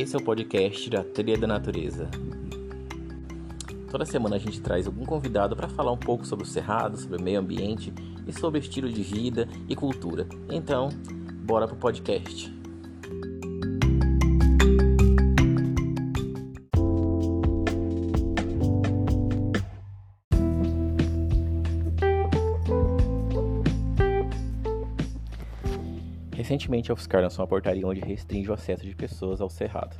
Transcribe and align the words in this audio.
Esse 0.00 0.14
é 0.14 0.18
o 0.20 0.22
podcast 0.22 0.88
da 0.88 1.02
Trilha 1.02 1.36
da 1.36 1.48
Natureza. 1.48 2.08
Toda 3.90 4.06
semana 4.06 4.36
a 4.36 4.38
gente 4.38 4.60
traz 4.60 4.86
algum 4.86 5.04
convidado 5.04 5.56
para 5.56 5.68
falar 5.68 5.90
um 5.90 5.96
pouco 5.96 6.24
sobre 6.24 6.44
o 6.44 6.48
cerrado, 6.48 6.96
sobre 6.96 7.16
o 7.16 7.20
meio 7.20 7.40
ambiente 7.40 7.92
e 8.24 8.32
sobre 8.32 8.60
estilo 8.60 8.88
de 8.88 9.02
vida 9.02 9.48
e 9.68 9.74
cultura. 9.74 10.28
Então, 10.48 10.88
bora 11.44 11.66
pro 11.66 11.76
podcast. 11.76 12.57
Recentemente, 26.68 26.90
a 26.90 26.94
UFSCar 26.94 27.22
lançou 27.22 27.42
uma 27.42 27.48
portaria 27.48 27.86
onde 27.86 28.00
restringe 28.00 28.50
o 28.50 28.52
acesso 28.52 28.84
de 28.84 28.94
pessoas 28.94 29.40
ao 29.40 29.48
cerrado. 29.48 29.96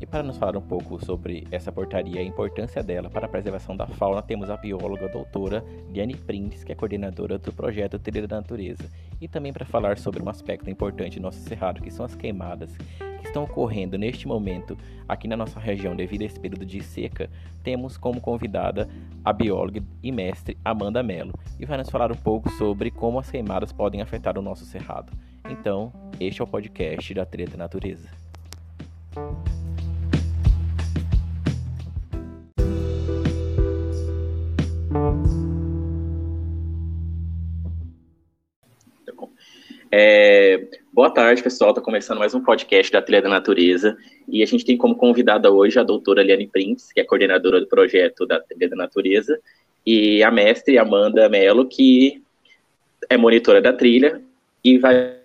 E 0.00 0.06
para 0.06 0.22
nos 0.22 0.38
falar 0.38 0.56
um 0.56 0.62
pouco 0.62 1.04
sobre 1.04 1.44
essa 1.50 1.72
portaria 1.72 2.20
e 2.20 2.24
a 2.24 2.24
importância 2.24 2.84
dela 2.84 3.10
para 3.10 3.26
a 3.26 3.28
preservação 3.28 3.76
da 3.76 3.84
fauna, 3.88 4.22
temos 4.22 4.48
a 4.48 4.56
bióloga 4.56 5.06
a 5.06 5.08
doutora 5.08 5.64
Liane 5.92 6.14
Prince, 6.14 6.64
que 6.64 6.70
é 6.70 6.76
coordenadora 6.76 7.36
do 7.36 7.52
projeto 7.52 7.98
Trilha 7.98 8.28
da 8.28 8.36
Natureza. 8.36 8.88
E 9.20 9.26
também 9.26 9.52
para 9.52 9.64
falar 9.64 9.98
sobre 9.98 10.22
um 10.22 10.28
aspecto 10.28 10.70
importante 10.70 11.18
do 11.18 11.22
nosso 11.22 11.40
cerrado, 11.40 11.82
que 11.82 11.90
são 11.90 12.06
as 12.06 12.14
queimadas, 12.14 12.76
que 12.76 13.26
estão 13.26 13.42
ocorrendo 13.42 13.98
neste 13.98 14.28
momento 14.28 14.78
aqui 15.08 15.26
na 15.26 15.36
nossa 15.36 15.58
região 15.58 15.96
devido 15.96 16.22
a 16.22 16.26
esse 16.26 16.38
período 16.38 16.64
de 16.64 16.80
seca, 16.80 17.28
temos 17.64 17.96
como 17.96 18.20
convidada 18.20 18.88
a 19.24 19.32
bióloga 19.32 19.82
e 20.00 20.12
mestre 20.12 20.56
Amanda 20.64 21.02
Mello, 21.02 21.34
e 21.58 21.66
vai 21.66 21.76
nos 21.76 21.90
falar 21.90 22.12
um 22.12 22.16
pouco 22.16 22.48
sobre 22.50 22.92
como 22.92 23.18
as 23.18 23.28
queimadas 23.28 23.72
podem 23.72 24.00
afetar 24.00 24.38
o 24.38 24.42
nosso 24.42 24.64
cerrado. 24.64 25.12
Então, 25.48 25.92
este 26.20 26.40
é 26.40 26.44
o 26.44 26.46
podcast 26.46 27.14
da 27.14 27.24
Treta 27.24 27.56
Natureza. 27.56 28.08
É, 39.90 40.66
boa 40.92 41.10
tarde, 41.10 41.42
pessoal. 41.42 41.70
Está 41.70 41.82
começando 41.82 42.18
mais 42.18 42.34
um 42.34 42.42
podcast 42.42 42.90
da 42.90 43.02
Trilha 43.02 43.22
da 43.22 43.28
Natureza. 43.28 43.96
E 44.26 44.42
a 44.42 44.46
gente 44.46 44.64
tem 44.64 44.76
como 44.76 44.96
convidada 44.96 45.50
hoje 45.50 45.78
a 45.78 45.82
doutora 45.82 46.22
Liane 46.22 46.48
Prince, 46.48 46.94
que 46.94 47.00
é 47.00 47.04
coordenadora 47.04 47.60
do 47.60 47.66
projeto 47.66 48.26
da 48.26 48.40
Trilha 48.40 48.70
da 48.70 48.76
Natureza, 48.76 49.38
e 49.84 50.22
a 50.22 50.30
mestre 50.30 50.78
Amanda 50.78 51.28
Mello, 51.28 51.66
que 51.68 52.22
é 53.10 53.16
monitora 53.16 53.60
da 53.60 53.72
trilha 53.72 54.22
e 54.64 54.78
vai 54.78 55.21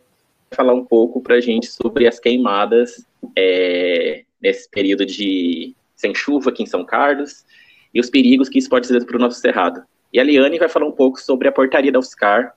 falar 0.52 0.73
um 0.73 0.86
pouco 0.86 1.22
para 1.22 1.36
a 1.36 1.42
gente 1.42 1.67
sobre 1.67 2.08
as 2.08 2.20
queimadas 2.20 3.06
é, 3.36 4.23
nesse 4.42 4.70
período 4.70 5.06
de 5.06 5.76
sem 5.95 6.14
chuva 6.14 6.50
aqui 6.50 6.64
em 6.64 6.67
São 6.67 6.86
Carlos 6.86 7.45
e 7.94 8.00
os 8.00 8.09
perigos 8.09 8.50
que 8.50 8.59
isso 8.59 8.70
pode 8.70 8.88
trazer 8.88 9.06
para 9.06 9.18
o 9.18 9.20
nosso 9.20 9.40
cerrado. 9.40 9.81
E 10.14 10.20
a 10.20 10.23
Liane 10.23 10.59
vai 10.59 10.70
falar 10.70 10.86
um 10.86 10.92
pouco 10.92 11.20
sobre 11.20 11.48
a 11.48 11.52
portaria 11.52 11.92
da 11.92 12.00
UFSCar, 12.00 12.53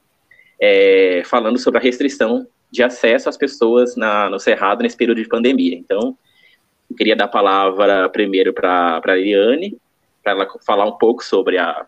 é, 0.61 1.22
falando 1.24 1.58
sobre 1.58 1.78
a 1.78 1.83
restrição 1.83 2.46
de 2.70 2.83
acesso 2.83 3.28
às 3.28 3.36
pessoas 3.36 3.96
na, 3.96 4.30
no 4.30 4.38
cerrado 4.38 4.83
nesse 4.83 4.96
período 4.96 5.22
de 5.22 5.28
pandemia. 5.28 5.74
Então, 5.74 6.16
eu 6.88 6.96
queria 6.96 7.16
dar 7.16 7.24
a 7.24 7.28
palavra 7.28 8.08
primeiro 8.08 8.52
para 8.52 9.00
a 9.02 9.14
Liane, 9.14 9.78
para 10.22 10.33
ela 10.33 10.48
falar 10.64 10.84
um 10.84 10.98
pouco 10.98 11.24
sobre 11.24 11.58
a, 11.58 11.84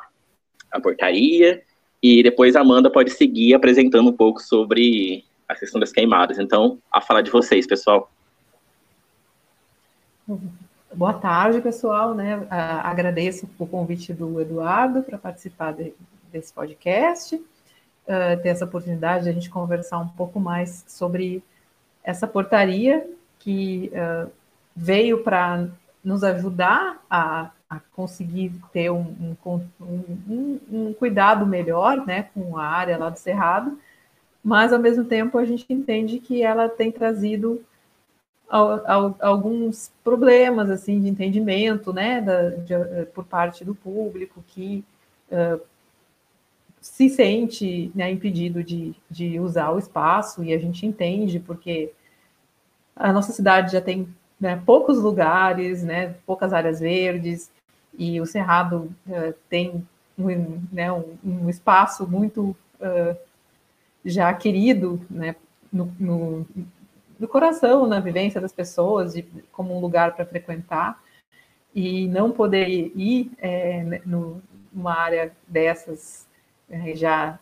a 0.70 0.80
portaria, 0.80 1.62
e 2.02 2.22
depois 2.22 2.56
a 2.56 2.60
Amanda 2.60 2.90
pode 2.90 3.10
seguir 3.10 3.54
apresentando 3.54 4.10
um 4.10 4.16
pouco 4.16 4.40
sobre 4.40 5.24
a 5.52 5.58
questão 5.58 5.78
das 5.78 5.92
queimadas. 5.92 6.38
Então, 6.38 6.78
a 6.90 7.00
fala 7.00 7.22
de 7.22 7.30
vocês, 7.30 7.66
pessoal. 7.66 8.10
Boa 10.94 11.14
tarde, 11.14 11.60
pessoal. 11.60 12.14
Né? 12.14 12.46
agradeço 12.82 13.48
o 13.58 13.66
convite 13.66 14.12
do 14.12 14.40
Eduardo 14.40 15.02
para 15.02 15.18
participar 15.18 15.72
de, 15.72 15.94
desse 16.30 16.52
podcast, 16.52 17.36
uh, 17.36 18.42
ter 18.42 18.48
essa 18.48 18.64
oportunidade 18.64 19.24
de 19.24 19.30
a 19.30 19.32
gente 19.32 19.50
conversar 19.50 19.98
um 19.98 20.08
pouco 20.08 20.40
mais 20.40 20.84
sobre 20.88 21.42
essa 22.02 22.26
portaria 22.26 23.06
que 23.38 23.92
uh, 23.94 24.30
veio 24.74 25.22
para 25.22 25.68
nos 26.02 26.24
ajudar 26.24 27.00
a, 27.08 27.50
a 27.68 27.80
conseguir 27.94 28.52
ter 28.72 28.90
um, 28.90 29.36
um, 29.44 29.66
um, 29.80 30.60
um, 30.70 30.94
cuidado 30.94 31.46
melhor 31.46 32.04
né, 32.06 32.24
com 32.34 32.56
a 32.56 32.64
área 32.64 32.98
lá 32.98 33.08
do 33.08 33.18
Cerrado, 33.18 33.78
mas 34.42 34.72
ao 34.72 34.78
mesmo 34.78 35.04
tempo 35.04 35.38
a 35.38 35.44
gente 35.44 35.64
entende 35.68 36.18
que 36.18 36.42
ela 36.42 36.68
tem 36.68 36.90
trazido 36.90 37.62
alguns 38.48 39.90
problemas 40.04 40.68
assim 40.68 41.00
de 41.00 41.08
entendimento, 41.08 41.90
né, 41.90 42.20
da, 42.20 42.50
de, 42.50 42.74
eh, 42.74 43.06
por 43.14 43.24
parte 43.24 43.64
do 43.64 43.74
público 43.74 44.44
que 44.48 44.84
uh, 45.30 45.58
se 46.78 47.08
sente 47.08 47.90
né, 47.94 48.10
impedido 48.10 48.62
de, 48.62 48.94
de 49.08 49.40
usar 49.40 49.70
o 49.70 49.78
espaço. 49.78 50.44
E 50.44 50.52
a 50.52 50.58
gente 50.58 50.84
entende 50.84 51.40
porque 51.40 51.92
a 52.94 53.10
nossa 53.10 53.32
cidade 53.32 53.72
já 53.72 53.80
tem 53.80 54.06
né, 54.38 54.60
poucos 54.66 54.98
lugares, 54.98 55.82
né, 55.82 56.16
poucas 56.26 56.52
áreas 56.52 56.80
verdes. 56.80 57.50
E 57.96 58.20
o 58.20 58.26
Cerrado 58.26 58.92
uh, 59.06 59.34
tem 59.48 59.86
um, 60.18 60.60
né, 60.70 60.92
um, 60.92 61.16
um, 61.24 61.48
espaço 61.48 62.06
muito 62.06 62.54
uh, 62.80 63.16
já 64.04 64.32
querido 64.34 65.00
né, 65.08 65.36
no, 65.72 65.92
no, 65.98 66.46
no, 67.18 67.28
coração, 67.28 67.86
na 67.86 68.00
vivência 68.00 68.40
das 68.40 68.52
pessoas, 68.52 69.14
de, 69.14 69.22
como 69.52 69.76
um 69.76 69.80
lugar 69.80 70.14
para 70.14 70.26
frequentar, 70.26 71.00
e 71.74 72.06
não 72.08 72.30
poder 72.30 72.68
ir 72.68 73.32
é, 73.38 73.82
né, 73.82 74.02
no, 74.04 74.42
numa 74.72 74.94
área 74.94 75.32
dessas 75.48 76.26
é, 76.68 76.94
já 76.94 77.38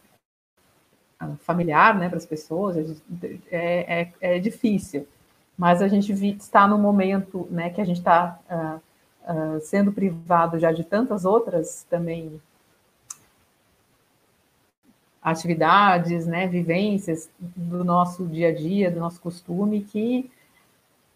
ah, 1.18 1.36
familiar 1.40 1.98
né, 1.98 2.08
para 2.08 2.18
as 2.18 2.26
pessoas 2.26 3.02
é, 3.50 4.00
é, 4.00 4.12
é, 4.20 4.38
difícil. 4.38 5.06
Mas 5.56 5.82
a 5.82 5.88
gente 5.88 6.12
está 6.12 6.66
no 6.66 6.78
momento 6.78 7.46
né, 7.50 7.68
que 7.70 7.80
a 7.80 7.84
gente 7.84 7.98
está 7.98 8.38
uh, 8.50 8.80
uh, 9.30 9.60
sendo 9.60 9.92
privado 9.92 10.58
já 10.58 10.72
de 10.72 10.82
tantas 10.82 11.26
outras 11.26 11.86
também 11.90 12.40
atividades, 15.22 16.26
né, 16.26 16.46
vivências 16.46 17.30
do 17.38 17.84
nosso 17.84 18.26
dia 18.26 18.48
a 18.48 18.54
dia, 18.54 18.90
do 18.90 19.00
nosso 19.00 19.20
costume, 19.20 19.82
que 19.82 20.30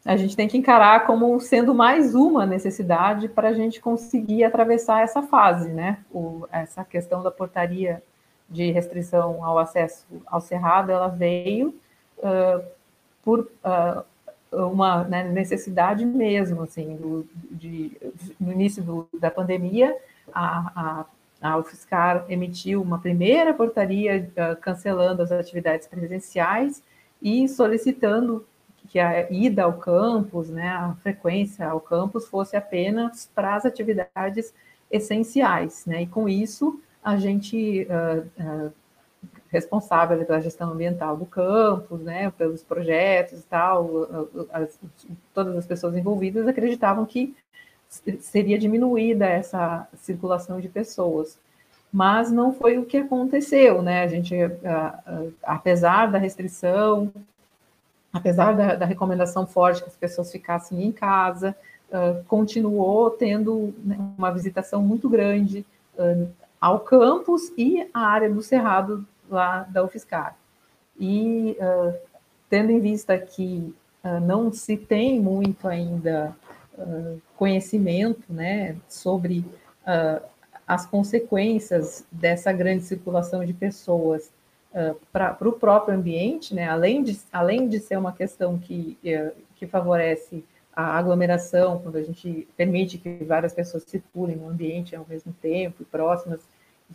a 0.05 0.17
gente 0.17 0.37
tem 0.37 0.47
que 0.47 0.59
encarar 0.59 1.07
como 1.07 1.41
sendo 1.41 1.75
mais 1.75 2.15
uma 2.15 2.45
necessidade 2.45 3.27
para 3.27 3.49
a 3.49 3.55
gente 3.55 3.81
conseguir 3.81 4.45
atravessar 4.45 5.03
essa 5.03 5.23
fase, 5.23 5.71
né? 5.71 5.99
O, 6.13 6.47
essa 6.53 6.85
questão 6.85 7.23
da 7.23 7.31
portaria 7.31 8.03
de 8.49 8.71
restrição 8.71 9.43
ao 9.43 9.59
acesso 9.59 10.05
ao 10.27 10.43
cerrado, 10.43 10.93
ela 10.93 11.09
veio 11.09 11.75
uh, 12.19 12.63
por 13.25 13.41
uh, 13.65 14.05
uma 14.53 15.05
né, 15.05 15.25
necessidade 15.25 16.05
mesmo, 16.05 16.63
assim, 16.63 16.97
do, 16.97 17.27
de, 17.51 17.97
no 18.39 18.53
início 18.53 18.83
do, 18.83 19.09
da 19.19 19.31
pandemia, 19.31 19.97
a, 20.33 20.73
a 20.77 21.05
a 21.45 21.59
UFSCar 21.59 22.25
emitiu 22.31 22.81
uma 22.81 22.99
primeira 22.99 23.53
portaria 23.53 24.31
uh, 24.31 24.57
cancelando 24.57 25.21
as 25.21 25.31
atividades 25.31 25.87
presenciais 25.87 26.83
e 27.21 27.47
solicitando 27.47 28.47
que 28.89 28.99
a 28.99 29.31
ida 29.31 29.65
ao 29.65 29.75
campus, 29.75 30.49
né, 30.49 30.71
a 30.71 30.95
frequência 31.03 31.69
ao 31.69 31.81
campus 31.81 32.27
fosse 32.27 32.57
apenas 32.57 33.31
para 33.35 33.57
as 33.57 33.67
atividades 33.67 34.55
essenciais, 34.91 35.85
né, 35.85 36.03
e 36.03 36.07
com 36.07 36.27
isso 36.27 36.81
a 37.03 37.19
gente 37.19 37.87
uh, 37.91 38.67
uh, 38.67 38.73
responsável 39.49 40.25
pela 40.25 40.41
gestão 40.41 40.71
ambiental 40.73 41.15
do 41.15 41.27
campus, 41.27 42.01
né, 42.01 42.31
pelos 42.31 42.63
projetos 42.63 43.41
e 43.41 43.47
tal, 43.47 44.09
as, 44.51 44.81
todas 45.35 45.55
as 45.57 45.67
pessoas 45.67 45.95
envolvidas 45.95 46.49
acreditavam 46.49 47.05
que 47.05 47.37
seria 48.21 48.59
diminuída 48.59 49.27
essa 49.27 49.87
circulação 49.97 50.61
de 50.61 50.69
pessoas. 50.69 51.39
Mas 51.93 52.31
não 52.31 52.53
foi 52.53 52.77
o 52.77 52.85
que 52.85 52.97
aconteceu, 52.97 53.81
né? 53.81 54.03
A 54.03 54.09
gente, 54.09 54.35
apesar 55.43 56.11
da 56.11 56.19
restrição, 56.19 57.13
apesar 58.13 58.57
da, 58.57 58.75
da 58.75 58.85
recomendação 58.85 59.47
forte 59.47 59.83
que 59.83 59.89
as 59.89 59.97
pessoas 59.97 60.33
ficassem 60.33 60.83
em 60.85 60.91
casa, 60.91 61.55
continuou 62.27 63.11
tendo 63.11 63.73
né, 63.85 63.97
uma 64.19 64.33
visitação 64.33 64.83
muito 64.83 65.09
grande 65.09 65.65
ao 66.61 66.81
campus 66.81 67.53
e 67.57 67.89
à 67.95 68.01
área 68.01 68.29
do 68.29 68.43
Cerrado 68.43 69.07
lá 69.31 69.63
da 69.71 69.85
UFSCar. 69.85 70.37
E 70.99 71.57
tendo 72.51 72.71
em 72.71 72.81
vista 72.81 73.17
que 73.17 73.73
não 74.23 74.53
se 74.53 74.77
tem 74.77 75.21
muito 75.21 75.69
ainda 75.69 76.37
conhecimento 77.37 78.33
né, 78.33 78.77
sobre 78.89 79.41
uh, 79.87 80.25
as 80.67 80.87
consequências 80.87 82.05
dessa 82.11 82.53
grande 82.53 82.85
circulação 82.85 83.45
de 83.45 83.53
pessoas 83.53 84.31
uh, 84.73 84.97
para 85.13 85.37
o 85.43 85.53
próprio 85.53 85.95
ambiente, 85.95 86.55
né, 86.55 86.69
além, 86.69 87.03
de, 87.03 87.19
além 87.33 87.69
de 87.69 87.79
ser 87.79 87.97
uma 87.97 88.13
questão 88.13 88.59
que, 88.59 88.99
uh, 89.05 89.33
que 89.57 89.67
favorece 89.67 90.45
a 90.75 90.99
aglomeração, 90.99 91.79
quando 91.79 91.97
a 91.97 92.03
gente 92.03 92.49
permite 92.57 92.99
que 92.99 93.23
várias 93.25 93.53
pessoas 93.53 93.85
circulem 93.85 94.37
no 94.37 94.49
ambiente 94.49 94.97
ao 94.97 95.07
mesmo 95.09 95.33
tempo, 95.41 95.85
próximas, 95.85 96.41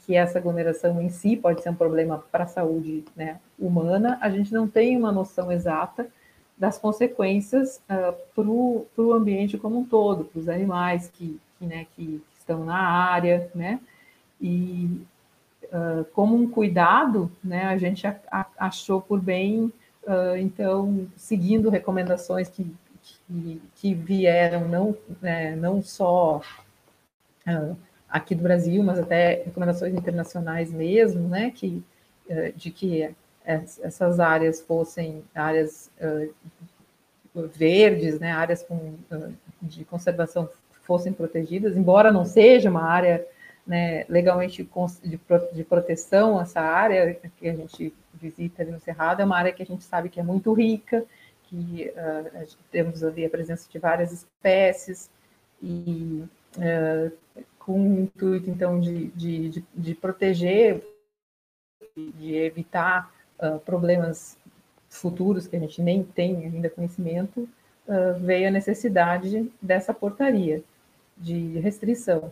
que 0.06 0.16
essa 0.16 0.38
aglomeração 0.38 1.02
em 1.02 1.10
si 1.10 1.36
pode 1.36 1.62
ser 1.62 1.70
um 1.70 1.76
problema 1.76 2.24
para 2.32 2.44
a 2.44 2.48
saúde 2.48 3.04
né, 3.16 3.40
humana, 3.58 4.18
a 4.22 4.30
gente 4.30 4.54
não 4.54 4.68
tem 4.68 4.98
uma 4.98 5.12
noção 5.12 5.52
exata 5.52 6.08
das 6.60 6.78
consequências 6.78 7.82
uh, 7.90 8.14
para 8.36 9.04
o 9.04 9.14
ambiente 9.14 9.58
como 9.58 9.80
um 9.80 9.86
todo, 9.86 10.26
para 10.26 10.40
os 10.40 10.50
animais 10.50 11.08
que, 11.08 11.40
que, 11.58 11.66
né, 11.66 11.88
que 11.96 12.22
estão 12.38 12.66
na 12.66 12.78
área, 12.78 13.50
né? 13.56 13.80
E 14.42 15.02
uh, 15.66 16.04
como 16.14 16.36
um 16.36 16.50
cuidado, 16.50 17.32
né, 17.42 17.64
a 17.64 17.78
gente 17.78 18.06
a, 18.06 18.20
a, 18.30 18.46
achou 18.58 19.02
por 19.02 19.22
bem, 19.22 19.72
uh, 20.04 20.36
então, 20.38 21.08
seguindo 21.16 21.70
recomendações 21.70 22.50
que, 22.50 22.70
que, 23.02 23.62
que 23.76 23.94
vieram 23.94 24.68
não, 24.68 24.98
né, 25.22 25.56
não 25.56 25.82
só 25.82 26.42
aqui 28.08 28.36
do 28.36 28.44
Brasil, 28.44 28.84
mas 28.84 29.00
até 29.00 29.44
recomendações 29.44 29.96
internacionais 29.96 30.72
mesmo, 30.72 31.28
né, 31.28 31.50
que, 31.50 31.82
de 32.56 32.70
que 32.70 33.10
essas 33.46 34.20
áreas 34.20 34.62
fossem 34.62 35.24
áreas 35.34 35.90
uh, 36.02 36.34
verdes, 37.48 38.20
né, 38.20 38.32
áreas 38.32 38.64
com, 38.64 38.76
uh, 39.12 39.34
de 39.62 39.84
conservação 39.86 40.50
fossem 40.84 41.14
protegidas, 41.14 41.78
embora 41.78 42.12
não 42.12 42.26
seja 42.26 42.70
uma 42.70 42.84
área 42.84 43.26
né, 43.66 44.06
legalmente 44.10 44.68
de, 45.04 45.20
de 45.54 45.64
proteção, 45.64 46.42
essa 46.42 46.60
área 46.60 47.16
que 47.38 47.48
a 47.48 47.56
gente 47.56 47.94
visita 48.14 48.64
ali 48.64 48.72
no 48.72 48.80
Cerrado 48.80 49.22
é 49.22 49.26
uma 49.26 49.38
área 49.38 49.54
que 49.54 49.62
a 49.62 49.66
gente 49.66 49.84
sabe 49.84 50.10
que 50.10 50.20
é 50.20 50.24
muito 50.24 50.52
rica, 50.54 51.06
que 51.44 51.92
uh, 51.96 52.48
temos 52.72 53.04
ali 53.04 53.26
a 53.26 53.30
presença 53.30 53.70
de 53.72 53.80
várias 53.80 54.12
espécies, 54.12 55.10
e 55.62 56.24
com 57.60 57.80
o 57.80 58.00
intuito, 58.02 58.50
então, 58.50 58.80
de, 58.80 59.08
de, 59.10 59.50
de, 59.50 59.66
de 59.76 59.94
proteger, 59.94 60.82
de 61.96 62.36
evitar 62.36 63.14
uh, 63.42 63.60
problemas 63.60 64.38
futuros 64.90 65.48
que 65.48 65.56
a 65.56 65.60
gente 65.60 65.82
nem 65.82 66.04
tem 66.04 66.46
ainda 66.46 66.70
conhecimento, 66.70 67.48
uh, 67.88 68.20
veio 68.20 68.48
a 68.48 68.52
necessidade 68.52 69.52
dessa 69.62 69.94
portaria 69.94 70.64
de 71.18 71.60
restrição. 71.60 72.32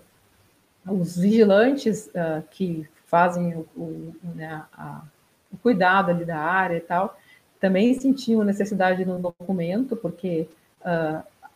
Os 0.86 1.18
vigilantes 1.18 2.08
uh, 2.08 2.42
que 2.52 2.88
fazem 3.06 3.56
o, 3.56 3.68
o, 3.76 4.14
né, 4.36 4.64
a, 4.74 5.04
o, 5.52 5.58
cuidado 5.58 6.12
ali 6.12 6.26
da 6.26 6.38
área 6.38 6.78
e 6.78 6.82
tal, 6.82 7.18
também 7.60 7.94
sentiam 8.00 8.44
necessidade 8.44 9.04
no 9.04 9.18
documento, 9.18 9.96
porque 9.96 10.48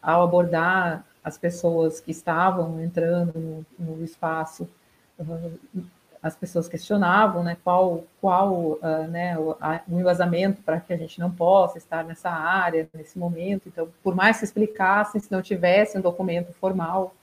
ao 0.02 0.24
abordar 0.24 1.06
as 1.24 1.38
pessoas 1.38 2.00
que 2.00 2.10
estavam 2.10 2.82
entrando 2.82 3.40
no, 3.40 3.66
no 3.78 4.04
espaço, 4.04 4.68
as 6.22 6.36
pessoas 6.36 6.68
questionavam, 6.68 7.44
né, 7.44 7.58
qual, 7.64 8.04
qual 8.20 8.54
uh, 8.54 9.08
né, 9.10 9.38
o, 9.40 9.58
a, 9.60 9.82
o 9.88 10.00
embasamento 10.00 10.62
para 10.62 10.80
que 10.80 10.94
a 10.94 10.98
gente 10.98 11.20
não 11.20 11.32
possa 11.32 11.80
estar 11.80 12.04
nessa 12.04 12.30
área, 12.30 12.88
nesse 12.94 13.18
momento. 13.18 13.68
Então, 13.68 13.90
por 14.04 14.14
mais 14.14 14.38
que 14.38 14.46
explicassem, 14.46 15.20
se 15.20 15.32
não 15.32 15.42
tivesse 15.42 15.98
um 15.98 16.02
documento 16.02 16.54
formal 16.54 17.16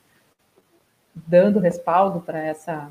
dando 1.14 1.58
respaldo 1.58 2.20
para 2.20 2.38
essa 2.40 2.90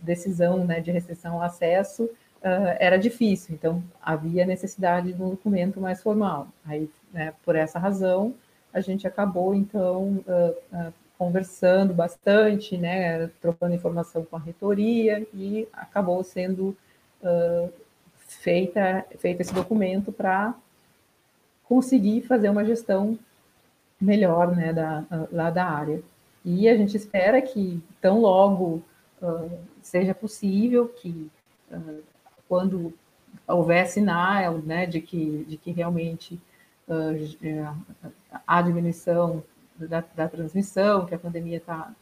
decisão 0.00 0.64
né, 0.64 0.80
de 0.80 0.90
restrição 0.90 1.34
ao 1.34 1.42
acesso, 1.42 2.04
uh, 2.04 2.76
era 2.78 2.98
difícil. 2.98 3.54
Então, 3.54 3.82
havia 4.02 4.44
necessidade 4.44 5.12
de 5.12 5.22
um 5.22 5.30
documento 5.30 5.80
mais 5.80 6.02
formal. 6.02 6.48
Aí, 6.66 6.90
né, 7.12 7.32
por 7.44 7.56
essa 7.56 7.78
razão, 7.78 8.34
a 8.72 8.80
gente 8.80 9.06
acabou, 9.06 9.54
então, 9.54 10.22
uh, 10.26 10.92
conversando 11.18 11.92
bastante, 11.92 12.78
né, 12.78 13.26
trocando 13.40 13.74
informação 13.74 14.24
com 14.24 14.36
a 14.36 14.38
reitoria 14.38 15.26
e 15.34 15.66
acabou 15.72 16.22
sendo 16.22 16.76
uh, 17.20 17.72
feita, 18.16 19.04
feito 19.18 19.40
esse 19.40 19.52
documento 19.52 20.12
para 20.12 20.54
conseguir 21.64 22.22
fazer 22.22 22.48
uma 22.48 22.64
gestão 22.64 23.18
melhor 24.00 24.54
né, 24.54 24.72
da, 24.72 25.04
lá 25.32 25.50
da 25.50 25.64
área. 25.64 26.00
E 26.44 26.68
a 26.68 26.76
gente 26.76 26.96
espera 26.96 27.42
que 27.42 27.82
tão 28.00 28.20
logo 28.20 28.80
uh, 29.20 29.58
seja 29.82 30.14
possível 30.14 30.88
que 30.88 31.28
uh, 31.72 32.02
quando 32.48 32.94
houver 33.46 33.88
sinal 33.88 34.58
né, 34.58 34.86
de, 34.86 35.00
que, 35.00 35.44
de 35.48 35.56
que 35.56 35.72
realmente 35.72 36.40
a 38.46 38.62
diminuição 38.62 39.42
da, 39.86 40.00
da 40.00 40.28
transmissão, 40.28 41.06
que 41.06 41.14
a 41.14 41.18
pandemia 41.18 41.58
está 41.58 41.94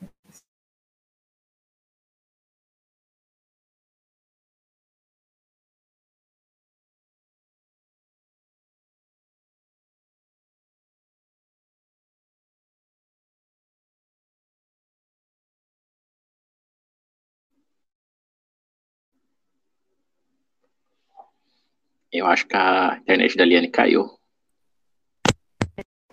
Eu 22.12 22.26
acho 22.26 22.46
que 22.46 22.56
a 22.56 22.96
internet 22.96 23.37
da 23.37 23.44
Liane 23.44 23.69
caiu. 23.69 24.19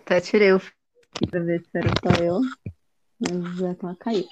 Até 0.02 0.20
tirei 0.20 0.52
o 0.52 0.60
aqui 1.14 1.28
para 1.28 1.40
ver 1.42 1.62
se 1.62 1.78
era 1.78 1.90
só 1.90 2.24
eu, 2.24 2.42
mas 3.20 3.58
já 3.58 3.76
ela 3.82 3.96
caiu. 3.96 4.28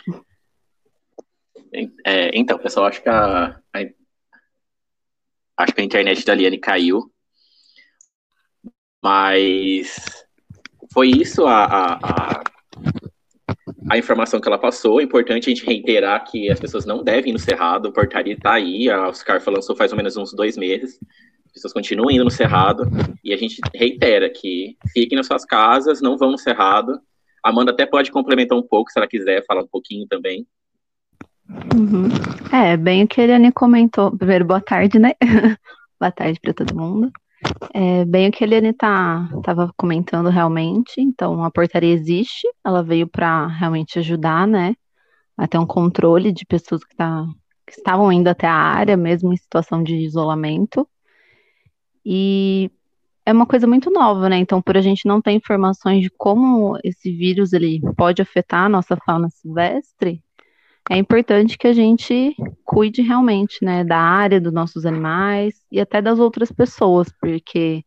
É, 2.05 2.37
então, 2.37 2.57
pessoal, 2.57 2.87
acho 2.87 3.01
que 3.01 3.09
a, 3.09 3.59
a, 3.73 3.79
acho 5.57 5.73
que 5.73 5.81
a 5.81 5.83
internet 5.83 6.25
da 6.25 6.33
Liane 6.33 6.57
caiu, 6.57 7.11
mas 9.01 10.25
foi 10.91 11.09
isso 11.09 11.45
a, 11.45 11.63
a, 11.63 11.93
a, 11.93 12.43
a, 13.89 13.97
informação 13.97 14.41
que 14.41 14.47
ela 14.47 14.59
passou. 14.59 14.99
É 14.99 15.03
importante 15.03 15.49
a 15.49 15.53
gente 15.53 15.65
reiterar 15.65 16.25
que 16.25 16.51
as 16.51 16.59
pessoas 16.59 16.85
não 16.85 17.03
devem 17.03 17.29
ir 17.29 17.33
no 17.33 17.39
Cerrado, 17.39 17.87
o 17.87 17.93
portaria 17.93 18.33
está 18.33 18.53
aí, 18.53 18.89
a 18.89 19.07
Oscar 19.07 19.41
lançou 19.47 19.75
faz 19.75 19.91
ou 19.91 19.97
menos 19.97 20.17
uns 20.17 20.33
dois 20.33 20.57
meses 20.57 20.99
pessoas 21.53 21.73
continuam 21.73 22.09
indo 22.09 22.23
no 22.23 22.31
Cerrado, 22.31 22.83
e 23.23 23.33
a 23.33 23.37
gente 23.37 23.59
reitera 23.73 24.29
que 24.29 24.77
fiquem 24.93 25.17
nas 25.17 25.27
suas 25.27 25.45
casas, 25.45 26.01
não 26.01 26.17
vão 26.17 26.31
no 26.31 26.37
Cerrado. 26.37 26.99
A 27.43 27.49
Amanda 27.49 27.71
até 27.71 27.85
pode 27.85 28.11
complementar 28.11 28.57
um 28.57 28.61
pouco, 28.61 28.91
se 28.91 28.99
ela 28.99 29.07
quiser 29.07 29.43
falar 29.45 29.61
um 29.61 29.67
pouquinho 29.67 30.07
também. 30.07 30.45
Uhum. 31.75 32.07
É, 32.53 32.77
bem 32.77 33.03
o 33.03 33.07
que 33.07 33.19
a 33.19 33.23
Eliane 33.23 33.51
comentou. 33.51 34.15
Primeiro, 34.15 34.45
boa 34.45 34.61
tarde, 34.61 34.97
né? 34.99 35.13
boa 35.99 36.11
tarde 36.11 36.39
para 36.39 36.53
todo 36.53 36.77
mundo. 36.77 37.11
É, 37.73 38.05
bem 38.05 38.29
o 38.29 38.31
que 38.31 38.43
a 38.43 38.47
Eliane 38.47 38.69
estava 38.69 39.41
tá, 39.43 39.73
comentando 39.75 40.29
realmente. 40.29 41.01
Então, 41.01 41.43
a 41.43 41.51
portaria 41.51 41.93
existe, 41.93 42.47
ela 42.63 42.83
veio 42.83 43.07
para 43.07 43.47
realmente 43.47 43.99
ajudar, 43.99 44.47
né? 44.47 44.75
Até 45.35 45.59
um 45.59 45.65
controle 45.65 46.31
de 46.31 46.45
pessoas 46.45 46.83
que, 46.83 46.95
tá, 46.95 47.25
que 47.65 47.73
estavam 47.73 48.11
indo 48.11 48.27
até 48.27 48.47
a 48.47 48.53
área, 48.53 48.95
mesmo 48.95 49.33
em 49.33 49.37
situação 49.37 49.83
de 49.83 49.95
isolamento. 49.95 50.87
E 52.05 52.71
é 53.25 53.31
uma 53.31 53.45
coisa 53.45 53.67
muito 53.67 53.89
nova, 53.91 54.27
né? 54.29 54.37
Então, 54.37 54.61
por 54.61 54.77
a 54.77 54.81
gente 54.81 55.07
não 55.07 55.21
ter 55.21 55.31
informações 55.31 56.01
de 56.01 56.09
como 56.09 56.77
esse 56.83 57.11
vírus 57.11 57.53
ele 57.53 57.81
pode 57.95 58.21
afetar 58.21 58.65
a 58.65 58.69
nossa 58.69 58.97
fauna 58.97 59.29
silvestre, 59.29 60.23
é 60.89 60.97
importante 60.97 61.57
que 61.57 61.67
a 61.67 61.73
gente 61.73 62.35
cuide 62.65 63.01
realmente, 63.01 63.63
né, 63.63 63.83
da 63.83 63.97
área 63.97 64.41
dos 64.41 64.51
nossos 64.51 64.85
animais 64.85 65.55
e 65.71 65.79
até 65.79 66.01
das 66.01 66.19
outras 66.19 66.51
pessoas, 66.51 67.07
porque 67.21 67.83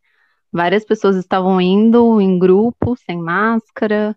várias 0.52 0.84
pessoas 0.84 1.16
estavam 1.16 1.60
indo 1.60 2.20
em 2.20 2.38
grupo, 2.38 2.96
sem 2.96 3.18
máscara. 3.18 4.16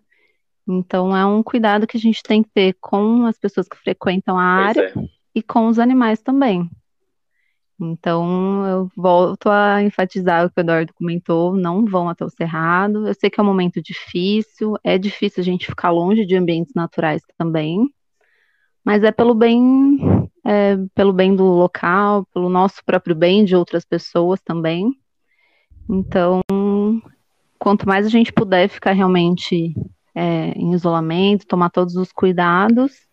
Então, 0.66 1.16
é 1.16 1.26
um 1.26 1.42
cuidado 1.42 1.86
que 1.86 1.96
a 1.96 2.00
gente 2.00 2.22
tem 2.22 2.42
que 2.42 2.50
ter 2.54 2.76
com 2.80 3.26
as 3.26 3.38
pessoas 3.38 3.66
que 3.68 3.76
frequentam 3.76 4.38
a 4.38 4.44
área 4.44 4.92
é. 4.96 5.08
e 5.34 5.42
com 5.42 5.66
os 5.66 5.78
animais 5.78 6.22
também. 6.22 6.70
Então, 7.80 8.66
eu 8.66 8.90
volto 8.96 9.48
a 9.48 9.82
enfatizar 9.82 10.44
o 10.44 10.50
que 10.50 10.58
o 10.58 10.62
Eduardo 10.62 10.92
comentou: 10.94 11.54
não 11.54 11.84
vão 11.84 12.08
até 12.08 12.24
o 12.24 12.30
Cerrado. 12.30 13.06
Eu 13.06 13.14
sei 13.14 13.30
que 13.30 13.38
é 13.38 13.42
um 13.42 13.46
momento 13.46 13.80
difícil, 13.80 14.76
é 14.82 14.98
difícil 14.98 15.40
a 15.40 15.44
gente 15.44 15.66
ficar 15.66 15.90
longe 15.90 16.26
de 16.26 16.36
ambientes 16.36 16.74
naturais 16.74 17.22
também, 17.36 17.88
mas 18.84 19.04
é 19.04 19.12
pelo 19.12 19.34
bem, 19.34 20.28
é, 20.44 20.76
pelo 20.94 21.12
bem 21.12 21.36
do 21.36 21.44
local, 21.44 22.26
pelo 22.34 22.48
nosso 22.48 22.84
próprio 22.84 23.14
bem 23.14 23.44
de 23.44 23.54
outras 23.54 23.84
pessoas 23.84 24.40
também. 24.40 24.92
Então, 25.88 26.40
quanto 27.58 27.86
mais 27.86 28.04
a 28.04 28.10
gente 28.10 28.32
puder 28.32 28.68
ficar 28.68 28.92
realmente 28.92 29.74
é, 30.14 30.48
em 30.56 30.72
isolamento, 30.74 31.46
tomar 31.46 31.70
todos 31.70 31.94
os 31.96 32.10
cuidados, 32.10 33.07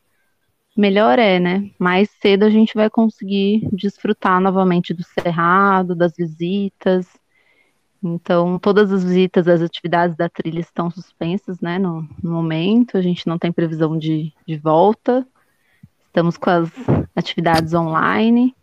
melhor 0.76 1.20
é, 1.20 1.40
né? 1.40 1.72
Mais 1.80 2.10
cedo 2.22 2.44
a 2.44 2.50
gente 2.50 2.74
vai 2.74 2.90
conseguir 2.90 3.68
desfrutar 3.72 4.42
novamente 4.42 4.94
do 4.94 5.04
cerrado, 5.04 5.96
das 5.96 6.16
visitas. 6.16 7.08
Então, 8.04 8.60
todas 8.60 8.92
as 8.92 9.04
visitas, 9.04 9.48
as 9.48 9.62
atividades 9.62 10.16
da 10.16 10.30
trilha 10.30 10.60
estão 10.60 10.92
suspensas, 10.92 11.60
né, 11.60 11.80
no, 11.80 12.08
no 12.22 12.32
momento. 12.32 12.98
A 12.98 13.02
gente 13.02 13.26
não 13.26 13.40
tem 13.40 13.52
previsão 13.52 13.98
de, 13.98 14.32
de 14.46 14.58
volta. 14.58 15.26
Estamos 16.08 16.38
com 16.38 16.50
as 16.50 16.70
atividades 17.16 17.74
online. 17.74 18.56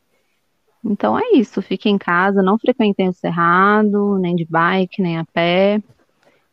Então 0.85 1.19
é 1.19 1.33
isso, 1.35 1.63
fiquem 1.63 1.95
em 1.95 1.99
casa, 1.99 2.43
não 2.43 2.59
frequentem 2.59 3.09
o 3.09 3.13
cerrado, 3.13 4.19
nem 4.19 4.35
de 4.35 4.45
bike, 4.45 5.01
nem 5.01 5.19
a 5.19 5.25
pé. 5.25 5.81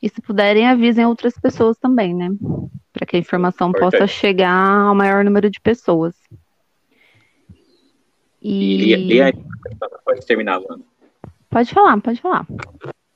E 0.01 0.07
se 0.09 0.21
puderem, 0.21 0.67
avisem 0.67 1.05
outras 1.05 1.33
pessoas 1.37 1.77
também, 1.77 2.13
né? 2.13 2.29
Para 2.93 3.05
que 3.05 3.17
a 3.17 3.19
informação 3.19 3.71
possa 3.71 4.07
chegar 4.07 4.87
ao 4.87 4.95
maior 4.95 5.25
número 5.25 5.49
de 5.49 5.59
pessoas. 5.59 6.15
E, 8.41 8.93
e, 8.93 9.13
e 9.15 9.21
aí, 9.21 9.33
pode 10.05 10.25
terminar, 10.25 10.61
mano. 10.61 10.85
Pode 11.49 11.73
falar, 11.73 11.99
pode 11.99 12.21
falar. 12.21 12.47